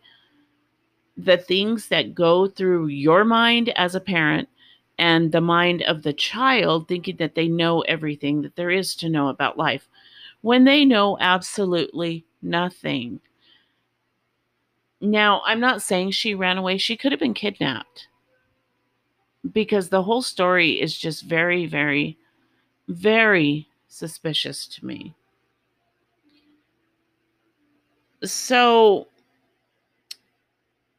the 1.18 1.38
things 1.38 1.88
that 1.88 2.16
go 2.16 2.48
through 2.48 2.88
your 2.88 3.24
mind 3.24 3.70
as 3.76 3.96
a 3.96 4.00
parent 4.00 4.48
and 4.98 5.32
the 5.32 5.42
mind 5.42 5.82
of 5.84 6.04
the 6.04 6.14
child 6.14 6.88
thinking 6.88 7.18
that 7.18 7.36
they 7.36 7.48
know 7.48 7.82
everything 7.82 8.42
that 8.42 8.56
there 8.56 8.72
is 8.72 8.96
to 8.96 9.10
know 9.10 9.28
about 9.28 9.58
life 9.58 9.88
when 10.42 10.64
they 10.64 10.86
know 10.86 11.18
absolutely 11.20 12.26
nothing. 12.42 13.20
Now, 15.02 15.42
I'm 15.46 15.60
not 15.60 15.82
saying 15.82 16.12
she 16.12 16.34
ran 16.34 16.58
away, 16.58 16.78
she 16.78 16.96
could 16.96 17.12
have 17.12 17.20
been 17.20 17.34
kidnapped 17.34 18.08
because 19.52 19.90
the 19.90 20.04
whole 20.04 20.22
story 20.22 20.82
is 20.82 20.98
just 20.98 21.24
very, 21.24 21.66
very, 21.66 22.18
very 22.88 23.68
suspicious 23.88 24.68
to 24.68 24.86
me. 24.86 25.16
So, 28.24 29.08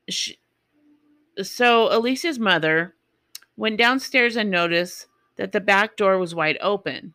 she, 0.09 0.39
so 1.43 1.93
Alicia's 1.95 2.39
mother 2.39 2.95
went 3.57 3.79
downstairs 3.79 4.37
and 4.37 4.51
noticed 4.51 5.07
that 5.37 5.53
the 5.53 5.61
back 5.61 5.97
door 5.97 6.19
was 6.19 6.35
wide 6.35 6.59
open. 6.61 7.15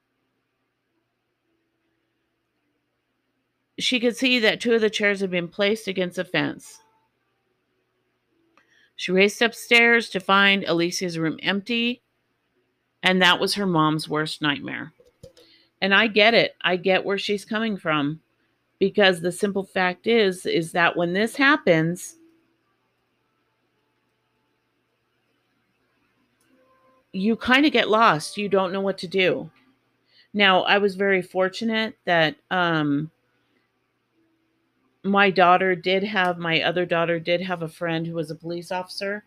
She 3.79 3.99
could 3.99 4.17
see 4.17 4.37
that 4.39 4.59
two 4.59 4.73
of 4.73 4.81
the 4.81 4.89
chairs 4.89 5.21
had 5.21 5.31
been 5.31 5.47
placed 5.47 5.87
against 5.87 6.17
a 6.17 6.23
fence. 6.23 6.81
She 9.01 9.11
raced 9.11 9.41
upstairs 9.41 10.09
to 10.09 10.19
find 10.19 10.63
Alicia's 10.63 11.17
room 11.17 11.39
empty, 11.41 12.03
and 13.01 13.19
that 13.19 13.39
was 13.39 13.55
her 13.55 13.65
mom's 13.65 14.07
worst 14.07 14.43
nightmare. 14.43 14.93
And 15.81 15.91
I 15.91 16.05
get 16.05 16.35
it. 16.35 16.55
I 16.61 16.75
get 16.75 17.03
where 17.03 17.17
she's 17.17 17.43
coming 17.43 17.77
from 17.77 18.21
because 18.77 19.19
the 19.19 19.31
simple 19.31 19.63
fact 19.63 20.05
is 20.05 20.45
is 20.45 20.73
that 20.73 20.95
when 20.95 21.13
this 21.13 21.35
happens, 21.35 22.17
you 27.11 27.35
kind 27.35 27.65
of 27.65 27.71
get 27.71 27.89
lost. 27.89 28.37
You 28.37 28.49
don't 28.49 28.71
know 28.71 28.81
what 28.81 28.99
to 28.99 29.07
do. 29.07 29.49
Now, 30.31 30.61
I 30.61 30.77
was 30.77 30.93
very 30.93 31.23
fortunate 31.23 31.97
that 32.05 32.35
um, 32.51 33.09
my 35.03 35.29
daughter 35.29 35.75
did 35.75 36.03
have, 36.03 36.37
my 36.37 36.61
other 36.61 36.85
daughter 36.85 37.19
did 37.19 37.41
have 37.41 37.61
a 37.61 37.67
friend 37.67 38.05
who 38.05 38.13
was 38.13 38.29
a 38.29 38.35
police 38.35 38.71
officer. 38.71 39.23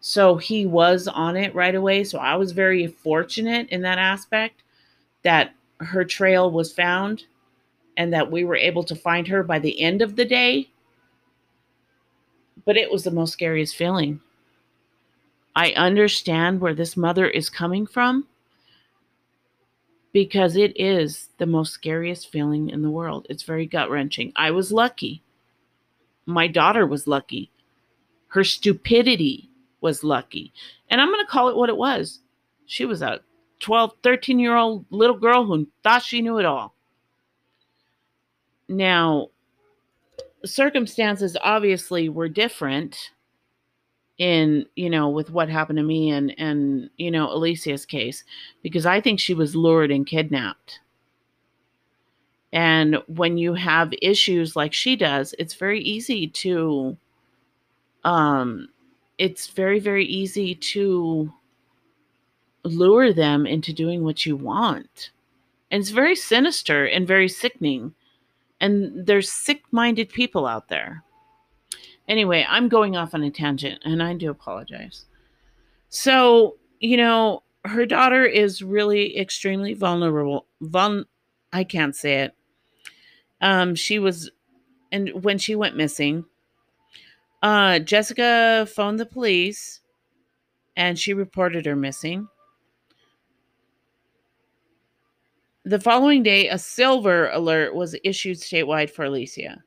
So 0.00 0.36
he 0.36 0.66
was 0.66 1.08
on 1.08 1.36
it 1.36 1.54
right 1.54 1.74
away. 1.74 2.04
So 2.04 2.18
I 2.18 2.36
was 2.36 2.52
very 2.52 2.86
fortunate 2.86 3.68
in 3.70 3.82
that 3.82 3.98
aspect 3.98 4.62
that 5.22 5.54
her 5.80 6.04
trail 6.04 6.50
was 6.50 6.72
found 6.72 7.24
and 7.96 8.12
that 8.12 8.30
we 8.30 8.44
were 8.44 8.56
able 8.56 8.84
to 8.84 8.96
find 8.96 9.28
her 9.28 9.42
by 9.42 9.58
the 9.58 9.80
end 9.80 10.02
of 10.02 10.16
the 10.16 10.24
day. 10.24 10.68
But 12.64 12.76
it 12.76 12.90
was 12.90 13.04
the 13.04 13.10
most 13.10 13.32
scariest 13.32 13.76
feeling. 13.76 14.20
I 15.56 15.72
understand 15.72 16.60
where 16.60 16.74
this 16.74 16.96
mother 16.96 17.28
is 17.28 17.48
coming 17.48 17.86
from 17.86 18.26
because 20.14 20.54
it 20.54 20.72
is 20.80 21.28
the 21.38 21.44
most 21.44 21.72
scariest 21.72 22.30
feeling 22.30 22.70
in 22.70 22.82
the 22.82 22.90
world. 22.90 23.26
It's 23.28 23.42
very 23.42 23.66
gut 23.66 23.90
wrenching. 23.90 24.32
I 24.36 24.52
was 24.52 24.70
lucky. 24.70 25.24
My 26.24 26.46
daughter 26.46 26.86
was 26.86 27.08
lucky. 27.08 27.50
Her 28.28 28.44
stupidity 28.44 29.50
was 29.80 30.04
lucky. 30.04 30.52
And 30.88 31.00
I'm 31.00 31.08
going 31.08 31.24
to 31.24 31.30
call 31.30 31.48
it 31.48 31.56
what 31.56 31.68
it 31.68 31.76
was. 31.76 32.20
She 32.66 32.84
was 32.84 33.02
a 33.02 33.20
12, 33.58 33.94
13 34.04 34.38
year 34.38 34.54
old 34.54 34.86
little 34.90 35.18
girl 35.18 35.44
who 35.44 35.66
thought 35.82 36.04
she 36.04 36.22
knew 36.22 36.38
it 36.38 36.44
all. 36.44 36.76
Now, 38.68 39.30
circumstances 40.44 41.36
obviously 41.42 42.08
were 42.08 42.28
different 42.28 43.10
in 44.18 44.64
you 44.76 44.88
know 44.88 45.08
with 45.08 45.30
what 45.30 45.48
happened 45.48 45.76
to 45.76 45.82
me 45.82 46.10
and 46.10 46.34
and 46.38 46.88
you 46.96 47.10
know 47.10 47.32
Alicia's 47.32 47.84
case 47.84 48.22
because 48.62 48.86
I 48.86 49.00
think 49.00 49.18
she 49.18 49.34
was 49.34 49.56
lured 49.56 49.90
and 49.90 50.06
kidnapped. 50.06 50.80
And 52.52 52.98
when 53.08 53.36
you 53.36 53.54
have 53.54 53.92
issues 54.00 54.54
like 54.54 54.72
she 54.72 54.94
does, 54.94 55.34
it's 55.38 55.54
very 55.54 55.80
easy 55.80 56.28
to 56.28 56.96
um 58.04 58.68
it's 59.18 59.48
very 59.48 59.80
very 59.80 60.04
easy 60.04 60.54
to 60.54 61.32
lure 62.62 63.12
them 63.12 63.46
into 63.46 63.72
doing 63.72 64.04
what 64.04 64.24
you 64.24 64.36
want. 64.36 65.10
And 65.70 65.80
it's 65.80 65.90
very 65.90 66.16
sinister 66.16 66.86
and 66.86 67.06
very 67.06 67.28
sickening. 67.28 67.94
And 68.60 69.06
there's 69.06 69.30
sick-minded 69.30 70.08
people 70.08 70.46
out 70.46 70.68
there. 70.68 71.02
Anyway, 72.08 72.46
I'm 72.48 72.68
going 72.68 72.96
off 72.96 73.14
on 73.14 73.22
a 73.22 73.30
tangent 73.30 73.80
and 73.84 74.02
I 74.02 74.14
do 74.14 74.30
apologize. 74.30 75.06
So, 75.88 76.56
you 76.80 76.96
know, 76.96 77.42
her 77.64 77.86
daughter 77.86 78.24
is 78.24 78.62
really 78.62 79.18
extremely 79.18 79.74
vulnerable. 79.74 80.46
Vul- 80.60 81.04
I 81.52 81.64
can't 81.64 81.96
say 81.96 82.22
it. 82.22 82.34
Um, 83.40 83.74
she 83.74 83.98
was, 83.98 84.30
and 84.92 85.10
when 85.24 85.38
she 85.38 85.54
went 85.54 85.76
missing, 85.76 86.24
uh, 87.42 87.78
Jessica 87.78 88.66
phoned 88.70 88.98
the 88.98 89.06
police 89.06 89.80
and 90.76 90.98
she 90.98 91.14
reported 91.14 91.66
her 91.66 91.76
missing. 91.76 92.28
The 95.64 95.80
following 95.80 96.22
day, 96.22 96.48
a 96.48 96.58
silver 96.58 97.30
alert 97.30 97.74
was 97.74 97.96
issued 98.04 98.36
statewide 98.36 98.90
for 98.90 99.06
Alicia. 99.06 99.64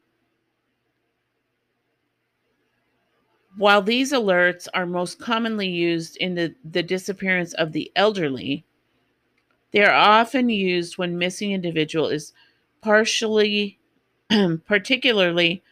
While 3.58 3.82
these 3.82 4.14
alerts 4.14 4.68
are 4.76 4.86
most 4.86 5.20
commonly 5.20 5.68
used 5.68 6.16
in 6.18 6.36
the, 6.36 6.54
the 6.64 6.84
disappearance 6.84 7.54
of 7.54 7.72
the 7.72 7.92
elderly, 7.96 8.64
they 9.72 9.84
are 9.84 9.94
often 9.94 10.50
used 10.50 10.98
when 10.98 11.18
missing 11.18 11.52
individual 11.52 12.08
is 12.08 12.34
partially 12.82 13.80
particularly 14.68 15.64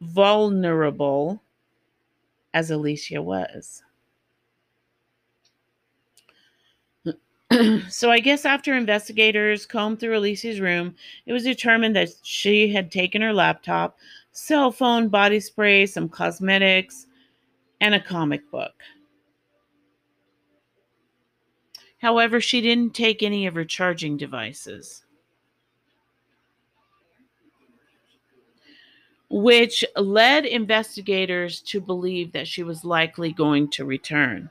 vulnerable 0.00 1.42
as 2.54 2.70
Alicia 2.70 3.20
was. 3.20 3.82
so 7.88 8.10
I 8.10 8.20
guess 8.20 8.44
after 8.44 8.74
investigators 8.74 9.66
combed 9.66 9.98
through 9.98 10.16
Alicia's 10.16 10.60
room, 10.60 10.94
it 11.26 11.32
was 11.32 11.44
determined 11.44 11.96
that 11.96 12.10
she 12.22 12.72
had 12.72 12.92
taken 12.92 13.20
her 13.22 13.32
laptop, 13.32 13.98
cell 14.32 14.70
phone, 14.70 15.08
body 15.08 15.40
spray, 15.40 15.86
some 15.86 16.08
cosmetics, 16.08 17.05
and 17.80 17.94
a 17.94 18.00
comic 18.00 18.50
book. 18.50 18.74
However, 21.98 22.40
she 22.40 22.60
didn't 22.60 22.94
take 22.94 23.22
any 23.22 23.46
of 23.46 23.54
her 23.54 23.64
charging 23.64 24.16
devices, 24.16 25.04
which 29.28 29.84
led 29.96 30.44
investigators 30.44 31.60
to 31.62 31.80
believe 31.80 32.32
that 32.32 32.46
she 32.46 32.62
was 32.62 32.84
likely 32.84 33.32
going 33.32 33.68
to 33.70 33.84
return. 33.84 34.50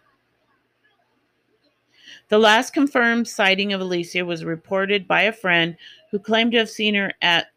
The 2.30 2.40
last 2.40 2.74
confirmed 2.74 3.28
sighting 3.28 3.72
of 3.74 3.82
Alicia 3.82 4.26
was 4.26 4.44
reported 4.44 5.08
by 5.08 5.24
a 5.24 5.32
friend 5.32 5.78
who 6.10 6.18
claimed 6.18 6.54
to 6.54 6.58
have 6.58 6.70
seen 6.70 6.96
her 6.96 7.14
at 7.22 7.48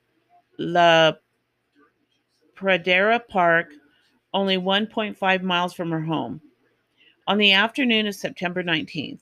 La 0.58 1.12
Pradera 2.54 3.26
Park 3.26 3.72
only 4.34 4.56
1.5 4.56 5.42
miles 5.42 5.74
from 5.74 5.90
her 5.90 6.00
home, 6.00 6.40
on 7.26 7.38
the 7.38 7.52
afternoon 7.52 8.06
of 8.06 8.14
September 8.14 8.62
19th. 8.62 9.20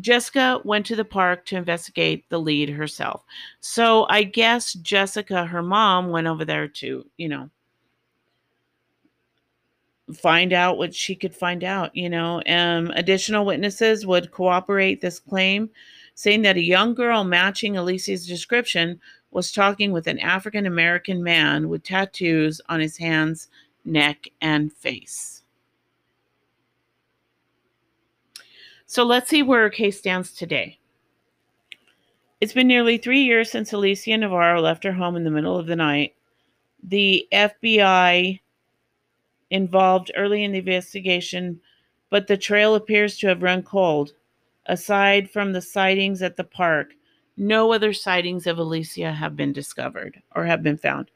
Jessica 0.00 0.60
went 0.64 0.86
to 0.86 0.96
the 0.96 1.04
park 1.04 1.46
to 1.46 1.56
investigate 1.56 2.28
the 2.28 2.40
lead 2.40 2.68
herself. 2.68 3.22
So 3.60 4.06
I 4.08 4.24
guess 4.24 4.72
Jessica, 4.72 5.46
her 5.46 5.62
mom, 5.62 6.10
went 6.10 6.26
over 6.26 6.44
there 6.44 6.66
to, 6.66 7.06
you 7.16 7.28
know, 7.28 7.48
find 10.12 10.52
out 10.52 10.78
what 10.78 10.94
she 10.94 11.14
could 11.14 11.34
find 11.34 11.62
out. 11.62 11.94
You 11.94 12.10
know, 12.10 12.42
um, 12.46 12.90
additional 12.94 13.46
witnesses 13.46 14.04
would 14.04 14.32
cooperate 14.32 15.00
this 15.00 15.18
claim, 15.18 15.70
saying 16.14 16.42
that 16.42 16.56
a 16.56 16.62
young 16.62 16.94
girl 16.94 17.24
matching 17.24 17.76
Alicia's 17.76 18.26
description 18.26 19.00
was 19.34 19.50
talking 19.50 19.90
with 19.90 20.06
an 20.06 20.20
African 20.20 20.64
American 20.64 21.22
man 21.22 21.68
with 21.68 21.82
tattoos 21.82 22.60
on 22.68 22.78
his 22.78 22.96
hands, 22.96 23.48
neck, 23.84 24.28
and 24.40 24.72
face. 24.72 25.42
So 28.86 29.02
let's 29.02 29.28
see 29.28 29.42
where 29.42 29.62
her 29.62 29.70
case 29.70 29.98
stands 29.98 30.32
today. 30.32 30.78
It's 32.40 32.52
been 32.52 32.68
nearly 32.68 32.96
three 32.96 33.24
years 33.24 33.50
since 33.50 33.72
Alicia 33.72 34.16
Navarro 34.16 34.60
left 34.60 34.84
her 34.84 34.92
home 34.92 35.16
in 35.16 35.24
the 35.24 35.30
middle 35.30 35.58
of 35.58 35.66
the 35.66 35.76
night. 35.76 36.14
The 36.84 37.26
FBI 37.32 38.40
involved 39.50 40.12
early 40.16 40.44
in 40.44 40.52
the 40.52 40.58
investigation, 40.58 41.60
but 42.08 42.28
the 42.28 42.36
trail 42.36 42.76
appears 42.76 43.18
to 43.18 43.26
have 43.26 43.42
run 43.42 43.64
cold. 43.64 44.12
Aside 44.66 45.28
from 45.28 45.52
the 45.52 45.60
sightings 45.60 46.22
at 46.22 46.36
the 46.36 46.44
park, 46.44 46.94
No 47.36 47.72
other 47.72 47.92
sightings 47.92 48.46
of 48.46 48.58
Alicia 48.58 49.12
have 49.12 49.36
been 49.36 49.52
discovered 49.52 50.22
or 50.34 50.44
have 50.44 50.62
been 50.62 50.76
found. 50.76 51.10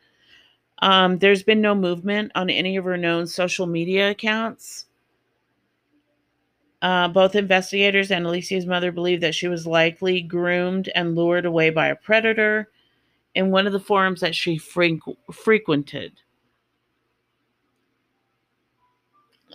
Um, 0.81 1.19
there's 1.19 1.43
been 1.43 1.61
no 1.61 1.75
movement 1.75 2.33
on 2.35 2.51
any 2.51 2.77
of 2.77 2.85
her 2.85 2.97
known 2.97 3.27
social 3.27 3.67
media 3.67 4.11
accounts. 4.11 4.87
Uh, 6.81 7.09
both 7.09 7.35
investigators 7.35 8.11
and 8.13 8.25
Alicia's 8.25 8.67
mother 8.67 8.93
believe 8.93 9.21
that 9.21 9.35
she 9.35 9.49
was 9.49 9.67
likely 9.67 10.21
groomed 10.21 10.89
and 10.95 11.17
lured 11.17 11.45
away 11.45 11.71
by 11.71 11.89
a 11.89 11.97
predator 11.97 12.71
in 13.35 13.51
one 13.51 13.67
of 13.67 13.73
the 13.73 13.81
forums 13.81 14.21
that 14.21 14.35
she 14.35 14.57
frequ- 14.57 15.17
frequented. 15.33 16.13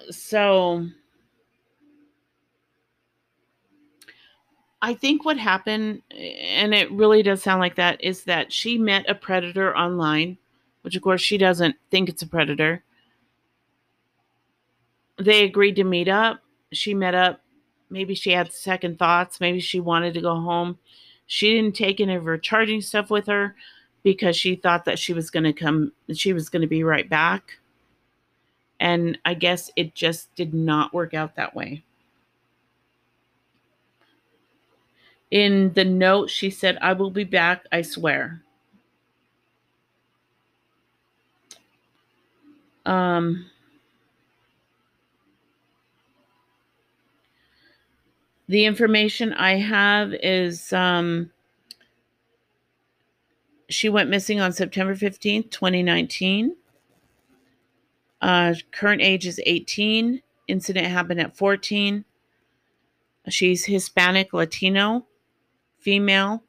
So, 0.09 0.87
I 4.83 4.93
think 4.93 5.23
what 5.23 5.37
happened, 5.37 6.01
and 6.11 6.73
it 6.73 6.91
really 6.91 7.23
does 7.23 7.41
sound 7.41 7.61
like 7.61 7.75
that, 7.75 8.03
is 8.03 8.25
that 8.25 8.51
she 8.51 8.77
met 8.77 9.09
a 9.09 9.15
predator 9.15 9.73
online, 9.77 10.37
which 10.81 10.97
of 10.97 11.01
course 11.01 11.21
she 11.21 11.37
doesn't 11.37 11.77
think 11.89 12.09
it's 12.09 12.21
a 12.21 12.27
predator. 12.27 12.83
They 15.17 15.45
agreed 15.45 15.77
to 15.77 15.85
meet 15.85 16.09
up. 16.09 16.41
She 16.73 16.93
met 16.93 17.15
up. 17.15 17.39
Maybe 17.89 18.13
she 18.13 18.31
had 18.31 18.51
second 18.51 18.99
thoughts. 18.99 19.39
Maybe 19.39 19.61
she 19.61 19.79
wanted 19.79 20.15
to 20.15 20.21
go 20.21 20.35
home. 20.35 20.77
She 21.27 21.53
didn't 21.53 21.77
take 21.77 22.01
any 22.01 22.15
of 22.15 22.25
her 22.25 22.37
charging 22.37 22.81
stuff 22.81 23.09
with 23.09 23.27
her 23.27 23.55
because 24.03 24.35
she 24.35 24.55
thought 24.57 24.83
that 24.83 24.99
she 24.99 25.13
was 25.13 25.29
going 25.29 25.45
to 25.45 25.53
come, 25.53 25.93
she 26.13 26.33
was 26.33 26.49
going 26.49 26.61
to 26.61 26.67
be 26.67 26.83
right 26.83 27.09
back. 27.09 27.57
And 28.81 29.17
I 29.23 29.35
guess 29.35 29.71
it 29.77 29.95
just 29.95 30.35
did 30.35 30.53
not 30.53 30.93
work 30.93 31.13
out 31.13 31.37
that 31.37 31.55
way. 31.55 31.85
In 35.33 35.73
the 35.73 35.83
note, 35.83 36.29
she 36.29 36.51
said, 36.51 36.77
I 36.79 36.93
will 36.93 37.09
be 37.09 37.23
back, 37.23 37.65
I 37.71 37.81
swear. 37.81 38.43
Um, 42.85 43.49
the 48.47 48.65
information 48.65 49.33
I 49.33 49.55
have 49.55 50.13
is 50.13 50.71
um, 50.71 51.31
she 53.71 53.89
went 53.89 54.11
missing 54.11 54.39
on 54.39 54.53
September 54.53 54.93
15th, 54.93 55.49
2019. 55.49 56.55
Uh, 58.21 58.53
current 58.71 59.01
age 59.01 59.25
is 59.25 59.41
18. 59.47 60.21
Incident 60.47 60.85
happened 60.85 61.19
at 61.19 61.35
14. 61.35 62.05
She's 63.29 63.65
Hispanic 63.65 64.31
Latino 64.31 65.07
female, 65.83 66.43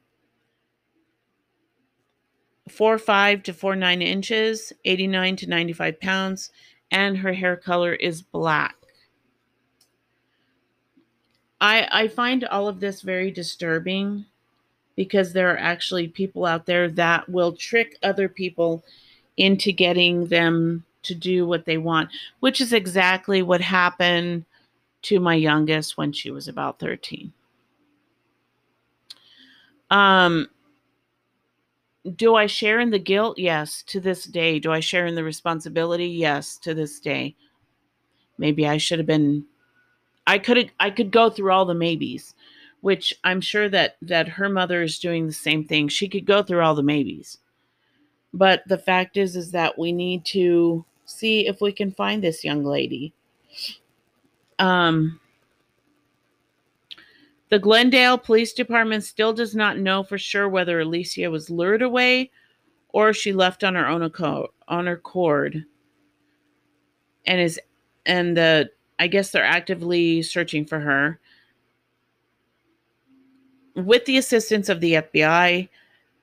four 2.69 2.97
five 2.97 3.43
to 3.43 3.53
four 3.53 3.75
nine 3.75 4.01
inches, 4.01 4.73
89 4.85 5.35
to 5.37 5.47
95 5.47 5.99
pounds, 5.99 6.51
and 6.91 7.17
her 7.17 7.33
hair 7.33 7.55
color 7.55 7.93
is 7.93 8.21
black. 8.21 8.75
I 11.61 11.87
I 11.91 12.07
find 12.07 12.43
all 12.45 12.67
of 12.67 12.79
this 12.79 13.01
very 13.01 13.31
disturbing 13.31 14.25
because 14.95 15.33
there 15.33 15.51
are 15.53 15.57
actually 15.57 16.07
people 16.07 16.45
out 16.45 16.65
there 16.65 16.89
that 16.89 17.27
will 17.29 17.51
trick 17.51 17.97
other 18.01 18.29
people 18.29 18.83
into 19.37 19.71
getting 19.71 20.27
them 20.27 20.85
to 21.03 21.13
do 21.13 21.45
what 21.45 21.65
they 21.65 21.77
want, 21.77 22.09
which 22.39 22.61
is 22.61 22.73
exactly 22.73 23.41
what 23.41 23.61
happened 23.61 24.45
to 25.03 25.19
my 25.19 25.35
youngest 25.35 25.97
when 25.97 26.11
she 26.11 26.31
was 26.31 26.47
about 26.47 26.79
13. 26.79 27.31
Um, 29.89 30.47
do 32.15 32.35
I 32.35 32.45
share 32.45 32.79
in 32.79 32.91
the 32.91 32.99
guilt? 32.99 33.37
Yes, 33.37 33.83
to 33.83 33.99
this 33.99 34.25
day. 34.25 34.59
Do 34.59 34.71
I 34.71 34.79
share 34.79 35.05
in 35.05 35.15
the 35.15 35.23
responsibility? 35.23 36.07
Yes, 36.07 36.57
to 36.59 36.73
this 36.73 36.99
day. 36.99 37.35
Maybe 38.37 38.67
I 38.67 38.77
should 38.77 38.99
have 38.99 39.07
been 39.07 39.45
I 40.27 40.39
could 40.39 40.71
I 40.79 40.89
could 40.89 41.11
go 41.11 41.29
through 41.29 41.51
all 41.51 41.65
the 41.65 41.73
maybes, 41.73 42.35
which 42.81 43.13
I'm 43.23 43.41
sure 43.41 43.69
that 43.69 43.97
that 44.01 44.27
her 44.27 44.49
mother 44.49 44.81
is 44.81 44.99
doing 44.99 45.27
the 45.27 45.33
same 45.33 45.63
thing. 45.63 45.87
She 45.87 46.07
could 46.07 46.25
go 46.25 46.41
through 46.43 46.61
all 46.61 46.75
the 46.75 46.83
maybes. 46.83 47.39
But 48.33 48.63
the 48.67 48.77
fact 48.77 49.17
is 49.17 49.35
is 49.35 49.51
that 49.51 49.77
we 49.77 49.91
need 49.91 50.25
to 50.25 50.85
see 51.05 51.47
if 51.47 51.61
we 51.61 51.71
can 51.71 51.91
find 51.91 52.23
this 52.23 52.43
young 52.43 52.63
lady. 52.63 53.13
Um 54.59 55.19
the 57.49 57.59
Glendale 57.59 58.17
Police 58.17 58.53
Department 58.53 59.03
still 59.03 59.33
does 59.33 59.55
not 59.55 59.77
know 59.77 60.03
for 60.03 60.17
sure 60.17 60.49
whether 60.49 60.79
Alicia 60.79 61.29
was 61.29 61.49
lured 61.49 61.81
away 61.81 62.31
or 62.89 63.13
she 63.13 63.33
left 63.33 63.63
on 63.63 63.75
her 63.75 63.87
own 63.87 64.01
accord, 64.01 64.49
on 64.67 64.87
her 64.87 64.97
cord. 64.97 65.65
And 67.27 67.41
is 67.41 67.59
and 68.05 68.37
the 68.37 68.69
I 68.97 69.07
guess 69.07 69.31
they're 69.31 69.43
actively 69.43 70.21
searching 70.21 70.65
for 70.65 70.79
her 70.79 71.19
with 73.75 74.05
the 74.05 74.17
assistance 74.17 74.69
of 74.69 74.79
the 74.79 74.93
FBI 74.93 75.67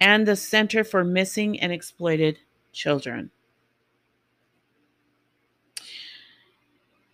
and 0.00 0.26
the 0.26 0.36
Center 0.36 0.82
for 0.82 1.04
Missing 1.04 1.60
and 1.60 1.70
Exploited 1.70 2.38
Children. 2.72 3.30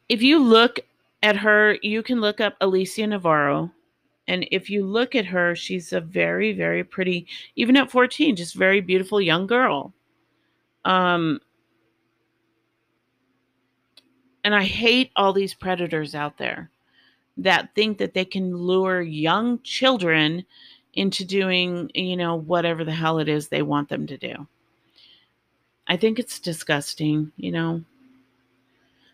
If 0.09 0.23
you 0.23 0.39
look 0.39 0.81
at 1.23 1.37
her, 1.37 1.77
you 1.83 2.03
can 2.03 2.21
look 2.21 2.41
up 2.41 2.55
Alicia 2.61 3.07
Navarro 3.07 3.73
and 4.29 4.47
if 4.51 4.69
you 4.69 4.85
look 4.85 5.15
at 5.15 5.25
her, 5.25 5.57
she's 5.57 5.93
a 5.93 6.01
very, 6.03 6.53
very 6.53 6.85
pretty, 6.85 7.27
even 7.57 7.77
at 7.79 7.91
14, 7.91 8.37
just 8.37 8.55
very 8.55 8.83
beautiful 8.83 9.21
young 9.21 9.47
girl. 9.47 9.95
Um, 10.85 11.41
and 14.45 14.55
I 14.55 14.65
hate 14.65 15.11
all 15.17 15.33
these 15.33 15.55
predators 15.55 16.15
out 16.15 16.37
there 16.37 16.71
that 17.39 17.75
think 17.75 17.97
that 17.99 18.13
they 18.13 18.27
can 18.27 18.55
lure 18.55 19.01
young 19.01 19.61
children 19.63 20.45
into 20.93 21.25
doing, 21.25 21.91
you 21.95 22.17
know, 22.17 22.35
whatever 22.35 22.85
the 22.85 22.93
hell 22.93 23.19
it 23.19 23.29
is 23.29 23.49
they 23.49 23.63
want 23.63 23.89
them 23.89 24.07
to 24.09 24.19
do. 24.19 24.47
I 25.87 25.97
think 25.97 26.19
it's 26.19 26.39
disgusting, 26.39 27.33
you 27.39 27.51
know. 27.51 27.83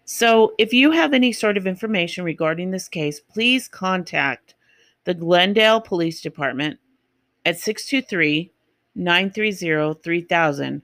So, 0.06 0.54
if 0.58 0.72
you 0.72 0.90
have 0.90 1.14
any 1.14 1.32
sort 1.32 1.56
of 1.56 1.66
information 1.66 2.24
regarding 2.24 2.70
this 2.70 2.88
case, 2.88 3.20
please 3.20 3.68
contact 3.68 4.54
the 5.04 5.14
Glendale 5.14 5.80
Police 5.80 6.20
Department 6.20 6.78
at 7.44 7.58
623 7.58 8.52
930 8.94 10.00
3000 10.02 10.82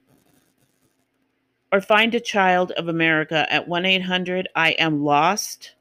or 1.73 1.81
find 1.81 2.15
a 2.15 2.21
child 2.21 2.73
of 2.73 2.89
America 2.89 3.51
at 3.53 3.69
1 3.69 3.87
800 3.87 4.49
I 4.55 4.71
am 4.73 5.05
lost 5.05 5.75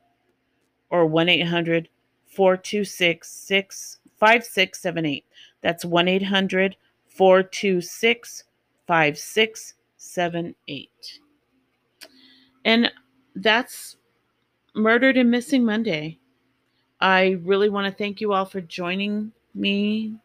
or 0.90 1.06
1 1.06 1.30
800 1.30 1.90
426 2.28 4.00
5678. 4.20 5.26
That's 5.62 5.86
1 5.86 6.08
800 6.08 6.76
426 7.08 8.44
5678. 8.88 11.20
And 12.66 12.92
that's 13.36 13.98
Murdered 14.76 15.18
and 15.18 15.32
Missing 15.32 15.66
Monday. 15.66 16.19
I 17.02 17.38
really 17.44 17.70
want 17.70 17.88
to 17.88 17.98
thank 17.98 18.20
you 18.22 18.34
all 18.34 18.46
for 18.46 18.62
joining 18.62 19.32
me. 19.54 20.16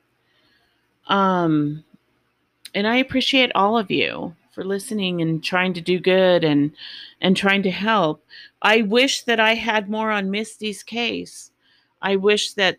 Um, 1.07 1.85
and 2.75 2.87
I 2.87 2.97
appreciate 2.97 3.53
all 3.55 3.79
of 3.79 3.91
you 3.91 4.35
for 4.53 4.65
listening 4.65 5.21
and 5.21 5.43
trying 5.43 5.75
to 5.75 5.81
do 5.81 5.99
good 5.99 6.45
and 6.45 6.73
and 7.21 7.37
trying 7.37 7.63
to 7.65 7.71
help. 7.71 8.25
I 8.63 8.83
wish 8.83 9.23
that 9.23 9.41
I 9.41 9.55
had 9.55 9.91
more 9.91 10.11
on 10.11 10.31
Misty's 10.31 10.83
case. 10.83 11.51
I 12.03 12.17
wish 12.17 12.55
that 12.55 12.79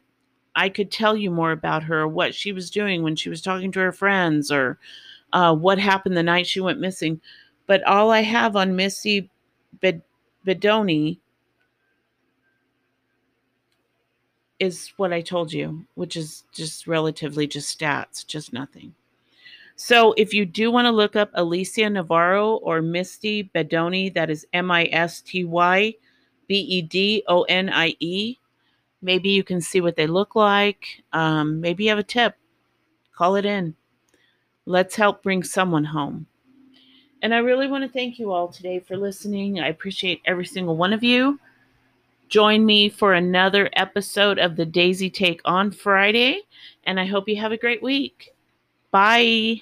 I 0.55 0.69
could 0.69 0.91
tell 0.91 1.15
you 1.15 1.31
more 1.31 1.51
about 1.51 1.83
her, 1.83 2.07
what 2.07 2.33
she 2.33 2.51
was 2.51 2.69
doing 2.69 3.03
when 3.03 3.15
she 3.15 3.29
was 3.29 3.41
talking 3.41 3.71
to 3.73 3.79
her 3.79 3.91
friends, 3.91 4.51
or 4.51 4.79
uh, 5.33 5.53
what 5.53 5.79
happened 5.79 6.15
the 6.15 6.23
night 6.23 6.47
she 6.47 6.61
went 6.61 6.79
missing. 6.79 7.19
But 7.67 7.83
all 7.83 8.11
I 8.11 8.21
have 8.21 8.55
on 8.55 8.75
Misty 8.75 9.29
Bedonie 10.45 11.19
is 14.59 14.93
what 14.97 15.13
I 15.13 15.21
told 15.21 15.51
you, 15.51 15.85
which 15.95 16.15
is 16.15 16.43
just 16.51 16.87
relatively 16.87 17.47
just 17.47 17.77
stats, 17.77 18.25
just 18.25 18.53
nothing. 18.53 18.93
So 19.75 20.13
if 20.13 20.33
you 20.33 20.45
do 20.45 20.71
want 20.71 20.85
to 20.85 20.91
look 20.91 21.15
up 21.15 21.29
Alicia 21.33 21.89
Navarro 21.89 22.55
or 22.57 22.81
Misty 22.81 23.49
Bedonie, 23.53 24.13
that 24.13 24.29
is 24.29 24.47
M 24.53 24.71
I 24.71 24.85
S 24.91 25.21
T 25.21 25.43
Y 25.43 25.93
B 26.47 26.55
E 26.55 26.81
D 26.81 27.23
O 27.27 27.43
N 27.43 27.69
I 27.69 27.95
E, 27.99 28.37
maybe 29.01 29.29
you 29.29 29.43
can 29.43 29.61
see 29.61 29.81
what 29.81 29.95
they 29.95 30.07
look 30.07 30.35
like. 30.35 31.03
Um, 31.13 31.61
maybe 31.61 31.83
you 31.85 31.89
have 31.89 31.99
a 31.99 32.03
tip. 32.03 32.35
Call 33.15 33.35
it 33.35 33.45
in. 33.45 33.75
Let's 34.65 34.95
help 34.95 35.21
bring 35.23 35.43
someone 35.43 35.85
home. 35.85 36.25
And 37.21 37.33
I 37.33 37.37
really 37.37 37.67
want 37.67 37.83
to 37.83 37.89
thank 37.89 38.19
you 38.19 38.31
all 38.31 38.47
today 38.47 38.79
for 38.79 38.97
listening. 38.97 39.59
I 39.59 39.69
appreciate 39.69 40.21
every 40.25 40.45
single 40.45 40.75
one 40.75 40.93
of 40.93 41.03
you. 41.03 41.39
Join 42.35 42.65
me 42.65 42.89
for 42.89 43.13
another 43.13 43.69
episode 43.77 44.39
of 44.39 44.57
the 44.57 44.65
Daisy 44.65 45.09
Take 45.09 45.39
on 45.45 45.71
Friday, 45.71 46.41
and 46.83 46.99
I 46.99 47.05
hope 47.05 47.29
you 47.29 47.37
have 47.37 47.53
a 47.53 47.57
great 47.57 47.81
week. 47.81 48.35
Bye. 48.91 49.61